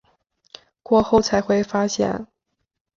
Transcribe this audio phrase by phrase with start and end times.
[0.81, 2.25] 过后才会发现